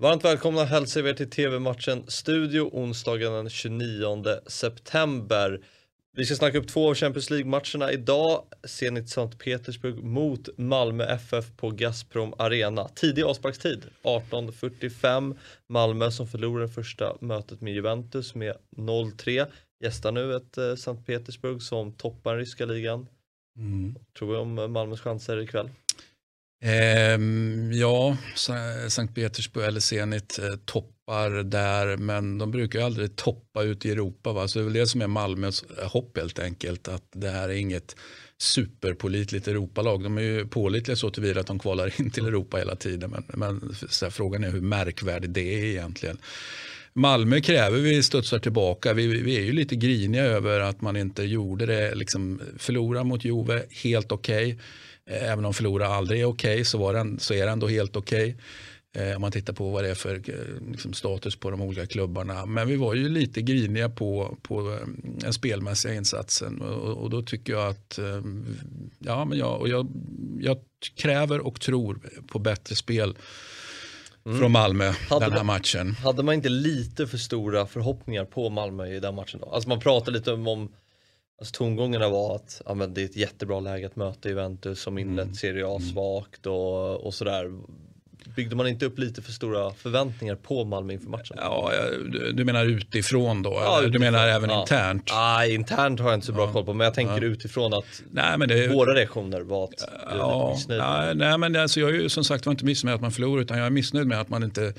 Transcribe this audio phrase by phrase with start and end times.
[0.00, 5.60] Varmt välkomna hälsar vi er till TV-matchen Studio onsdagen den 29 september.
[6.16, 8.44] Vi ska snacka upp två av Champions League-matcherna idag.
[8.64, 12.88] Zenit Sankt Petersburg mot Malmö FF på Gazprom Arena.
[12.88, 15.36] Tidig avsparkstid, 18.45.
[15.68, 19.46] Malmö som förlorade det första mötet med Juventus med 0-3.
[19.84, 23.06] Gästar nu ett eh, Sankt Petersburg som toppar den ryska ligan.
[23.56, 23.94] Mm.
[24.18, 25.70] Tror vi om Malmös chanser ikväll?
[26.60, 27.18] Eh,
[27.72, 28.16] ja,
[28.88, 34.32] Sankt Petersburg eller Zenit eh, toppar där men de brukar aldrig toppa ut i Europa.
[34.32, 34.48] Va?
[34.48, 36.88] Så det är väl det som är Malmös hopp helt enkelt.
[36.88, 37.96] Att det här är inget
[38.38, 40.02] superpolitligt Europalag.
[40.02, 43.10] De är ju pålitliga så tillvida att de kvalar in till Europa hela tiden.
[43.10, 43.74] Men, men
[44.10, 46.18] frågan är hur märkvärdigt det är egentligen.
[46.98, 48.92] Malmö kräver vi studsar tillbaka.
[48.92, 51.94] Vi, vi, är ju lite griniga över att man inte gjorde det.
[51.94, 54.58] Liksom, förlora mot Juve, helt okej.
[55.06, 55.18] Okay.
[55.18, 58.36] Även om förlora aldrig är okej okay, så, så är det ändå helt okej.
[58.94, 59.14] Okay.
[59.14, 62.46] Om man tittar på vad det är för eh, liksom, status på de olika klubbarna.
[62.46, 66.60] Men vi var ju lite griniga på, på den spelmässiga insatsen.
[66.60, 67.98] Och, och, då tycker jag att
[68.98, 69.88] ja, men jag, och jag,
[70.40, 70.58] jag
[70.96, 73.14] kräver och tror på bättre spel
[74.28, 74.40] mm.
[74.40, 75.94] från Malmö hade den här matchen.
[76.04, 79.50] hade man inte lite för stora förhoppningar på Malmö i den matchen då?
[79.50, 80.68] Alltså man pratar lite om, om
[81.40, 85.24] Alltså tongångarna var att ja, det är ett jättebra läge att möta Juventus som inlett
[85.24, 85.34] mm.
[85.34, 85.82] Serie A mm.
[85.82, 87.52] svagt och, och sådär.
[88.36, 91.36] Byggde man inte upp lite för stora förväntningar på Malmö inför matchen?
[91.40, 91.72] Ja,
[92.32, 93.50] du menar utifrån då?
[93.50, 93.92] Ja, utifrån.
[93.92, 94.60] Du menar även ja.
[94.60, 95.10] internt?
[95.12, 96.52] Nej, internt har jag inte så bra ja.
[96.52, 98.68] koll på, men jag tänker utifrån att nej, men det...
[98.68, 100.80] våra reaktioner var att ja, missnöjd.
[100.80, 103.12] Nej, nej, men alltså, jag är ju som sagt var inte missnöjd med att man
[103.12, 104.72] förlorar, utan jag är missnöjd med att man inte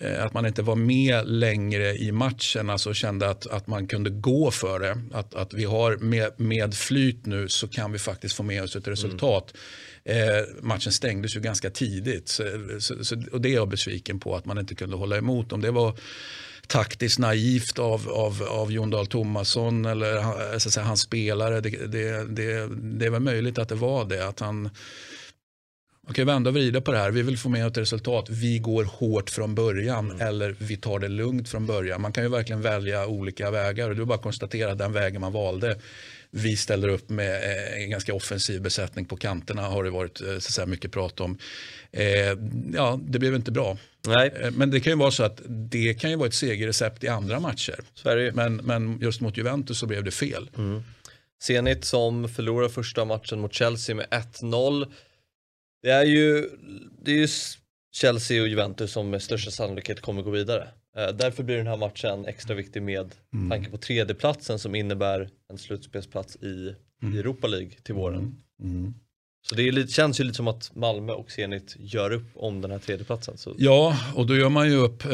[0.00, 4.10] Eh, att man inte var med längre i matchen, alltså kände att, att man kunde
[4.10, 4.98] gå för det.
[5.12, 8.76] Att, att vi har med, med flyt nu så kan vi faktiskt få med oss
[8.76, 9.54] ett resultat.
[10.04, 10.38] Mm.
[10.38, 12.42] Eh, matchen stängdes ju ganska tidigt så,
[12.78, 15.52] så, så, och det är jag besviken på att man inte kunde hålla emot.
[15.52, 15.98] Om det var
[16.66, 21.60] taktiskt naivt av, av, av Jon Dahl Tomasson eller så säga, hans spelare.
[21.60, 22.68] Det, det, det,
[22.98, 24.28] det är väl möjligt att det var det.
[24.28, 24.70] Att han
[26.06, 27.10] man kan vända och vrida på det här.
[27.10, 28.26] Vi vill få med ett resultat.
[28.30, 30.28] Vi går hårt från början mm.
[30.28, 32.00] eller vi tar det lugnt från början.
[32.00, 35.76] Man kan ju verkligen välja olika vägar och är bara konstatera den vägen man valde
[36.30, 40.38] vi ställer upp med eh, en ganska offensiv besättning på kanterna har det varit eh,
[40.38, 41.38] så att mycket prat om.
[41.92, 42.04] Eh,
[42.74, 43.76] ja, det blev inte bra.
[44.06, 44.50] Nej.
[44.52, 47.40] Men det kan ju vara så att det kan ju vara ett segerrecept i andra
[47.40, 47.80] matcher.
[48.32, 50.50] Men, men just mot Juventus så blev det fel.
[50.56, 50.82] Mm.
[51.42, 54.86] Zenit som förlorar första matchen mot Chelsea med 1-0.
[55.82, 56.50] Det är ju,
[57.02, 57.28] det är ju
[57.92, 60.68] Chelsea och Juventus som med största sannolikhet kommer gå vidare.
[60.96, 63.50] Eh, därför blir den här matchen extra viktig med mm.
[63.50, 67.18] tanke på tredjeplatsen som innebär en slutspelsplats i, mm.
[67.18, 68.42] Europa League till våren.
[68.62, 68.76] Mm.
[68.76, 68.94] mm.
[69.48, 72.70] Så det lite, känns ju lite som att Malmö och Zenit gör upp om den
[72.70, 73.36] här tredjeplatsen.
[73.36, 73.54] Så.
[73.58, 75.10] Ja, och då gör man ju upp eh,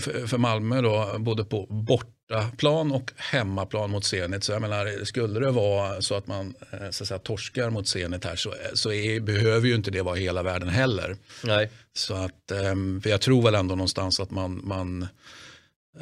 [0.00, 4.44] för, för Malmö då, både på bort bortaplan och hemmaplan mot Zenit.
[4.44, 7.88] Så jag menar, skulle det vara så att man eh, så att säga, torskar mot
[7.88, 11.16] Zenit här så, så är, behöver ju inte det vara hela världen heller.
[11.44, 11.70] Nej.
[11.92, 15.06] Så att, ehm, för jag tror väl ändå någonstans att man, man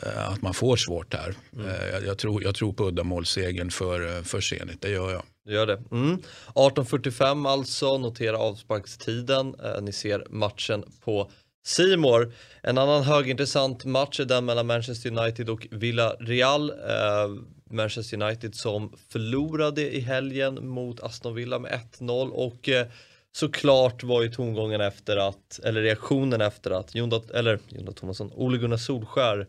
[0.03, 1.35] eh, att man får svårt här.
[1.57, 1.67] Mm.
[1.67, 5.23] Eh, jag, jag, tror, jag tror på uddamålssegern för, för Zenit, det gör jag.
[5.55, 5.83] Gör det.
[5.91, 6.19] Mm.
[6.55, 9.55] 18.45 alltså, notera avsparkstiden.
[9.81, 11.31] Ni ser matchen på
[11.69, 12.33] Simor.
[12.63, 16.71] En annan högintressant match är den mellan Manchester United och Villarreal.
[16.71, 17.29] Eh,
[17.71, 22.87] Manchester United som förlorade i helgen mot Aston Villa med 1-0 och eh,
[23.33, 28.59] såklart var ju tongången efter att, eller reaktionen efter att Jondat, eller Jondat Thomasson, Ole
[28.59, 29.47] Gunnar Solskär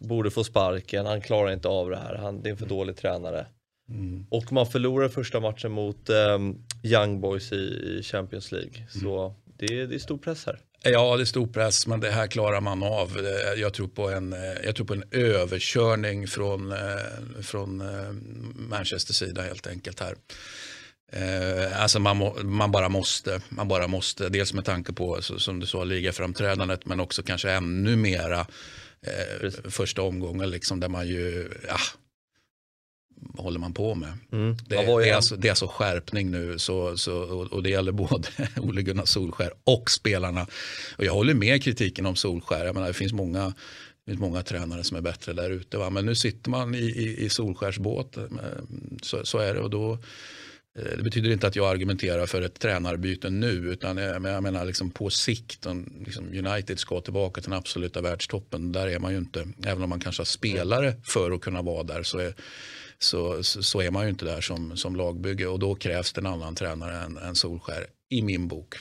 [0.00, 2.96] borde få sparken, han klarar inte av det här, han, det är en för dålig
[2.96, 3.46] tränare.
[3.88, 4.26] Mm.
[4.30, 6.38] Och man förlorar första matchen mot eh,
[6.82, 8.86] Young Boys i, i Champions League.
[8.88, 9.34] Så mm.
[9.56, 10.60] det, det är stor press här.
[10.86, 13.28] Ja, det är stor press, men det här klarar man av.
[13.56, 14.34] Jag tror på en,
[14.64, 18.12] jag tror på en överkörning från, eh, från eh,
[18.54, 20.14] Manchester sida helt enkelt här.
[21.12, 24.28] Eh, alltså man, man, bara måste, man bara måste.
[24.28, 28.46] Dels med tanke på, som du sa, ligaframträdandet men också kanske ännu mera
[29.02, 32.03] eh, första omgången liksom där man ju, ja, vad
[33.36, 34.12] håller man på med?
[34.32, 34.56] Mm.
[34.66, 37.92] Det, det, är alltså, det är alltså skärpning nu så, så, och, och det gäller
[37.92, 40.46] både Ole Gunnar Solskär och spelarna.
[40.96, 42.64] Och jag håller med kritiken om Solskär.
[42.64, 43.54] Jag menar, det finns många
[44.04, 45.90] det finns många tränare som är bättre där ute.
[45.90, 48.16] Men nu sitter man i, i, i Solskärs båt.
[48.16, 48.24] Eh,
[49.02, 49.60] så, så är det.
[49.60, 49.98] Och då,
[50.74, 53.48] det betyder inte att jag argumenterar för ett tränarbyte nu.
[53.48, 55.66] Utan jag, menar liksom på sikt.
[55.66, 58.72] Om liksom United ska tillbaka till den absoluta världstoppen.
[58.72, 59.48] Där är man ju inte.
[59.64, 62.02] Även om man kanske har spelare för att kunna vara där.
[62.02, 62.34] Så är,
[62.98, 66.26] så, så, är man ju inte där som, som lagbygge och då krävs det en
[66.26, 68.74] annan tränare än, än Solskär i min bok.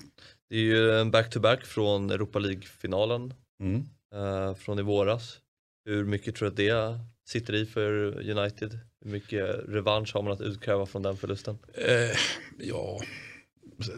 [0.50, 3.86] Det är ju en back-to-back från Europa League-finalen Mm.
[4.16, 5.40] eh, från i våras.
[5.86, 7.92] Hur mycket tror du att det sitter i för
[8.30, 8.80] United?
[9.04, 11.58] Hur mycket revansch har man att utkräva från den förlusten?
[11.74, 12.18] Eh,
[12.60, 13.02] ja,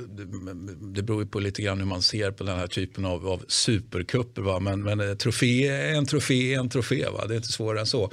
[0.07, 0.25] det,
[0.93, 3.45] det beror ju på lite grann hur man ser på den här typen av, av
[3.47, 4.41] supercuper.
[4.41, 4.59] Va?
[4.59, 7.05] Men, men eh, trofé är en trofé är en trofé.
[7.09, 7.25] Va?
[7.27, 8.11] Det är inte svårare än så.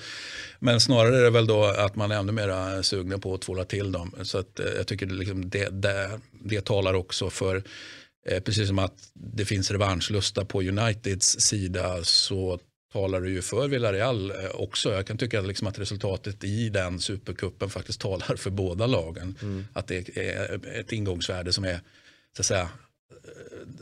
[0.59, 3.65] Men snarare är det väl då att man är ännu mer sugna på att tvåla
[3.65, 4.15] till dem.
[4.23, 7.63] Så att, eh, jag tycker det, liksom det, det, det talar också för
[8.27, 12.59] Eh, precis som att det finns revanschlusta på Uniteds sida så
[12.93, 14.93] talar det ju för Villarreal eh, också.
[14.93, 19.39] Jag kan tycka liksom att resultatet i den supercupen faktiskt talar för båda lagen.
[19.43, 19.67] Mm.
[19.73, 21.81] Att det är ett ingångsvärde som är
[22.37, 22.69] så att säga eh,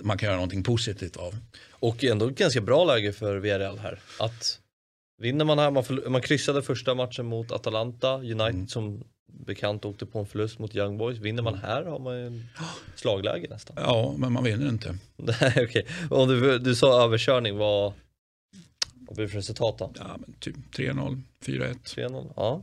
[0.03, 1.37] man kan göra någonting positivt av.
[1.71, 4.01] Och ändå ett ganska bra läge för Villarreal här.
[4.19, 4.59] Att
[5.19, 8.69] vinner man här, man, man kryssade första matchen mot Atalanta, United mm.
[8.69, 11.19] som bekant åkte på en förlust mot Young Boys.
[11.19, 11.67] Vinner man mm.
[11.67, 12.43] här har man ju
[12.95, 13.77] slagläge nästan.
[13.81, 14.99] Ja, men man vinner inte.
[15.17, 15.87] Nej, okej.
[16.11, 19.93] Om du, du sa överkörning, vad, vad blir det för resultat då?
[19.99, 21.76] Ja, men typ 3-0, 4-1.
[21.84, 22.62] 3-0, ja.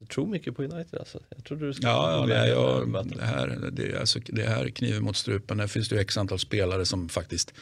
[0.00, 1.20] Du tror mycket på United alltså?
[1.28, 5.02] Jag trodde du skulle Ja, ja nej, jag, det, här, det, alltså, det här kniven
[5.02, 5.56] mot strupen.
[5.56, 7.54] Där finns det ju x antal spelare som faktiskt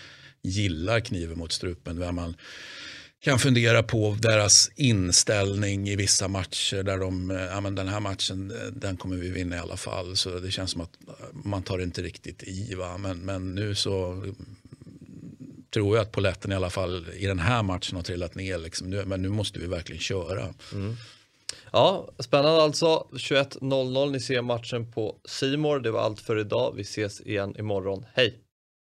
[0.42, 1.96] gillar kniven mot strupen.
[1.96, 2.36] Där man
[3.20, 8.52] kan fundera på deras inställning i vissa matcher där de, ja men den här matchen
[8.72, 10.16] den kommer vi vinna i alla fall.
[10.16, 10.98] Så det känns som att
[11.32, 12.74] man tar inte riktigt i.
[12.74, 12.98] Va?
[12.98, 14.24] Men, men nu så
[15.72, 18.58] tror jag att poletten i alla fall i den här matchen har trillat ner.
[18.58, 18.90] Liksom.
[18.90, 20.54] Nu, men nu måste vi verkligen köra.
[20.72, 20.96] Mm.
[21.72, 23.06] Ja, spännande alltså.
[23.12, 25.80] 21.00, ni ser matchen på Simor.
[25.80, 26.72] Det var allt för idag.
[26.76, 28.04] Vi ses igen imorgon.
[28.14, 28.38] Hej!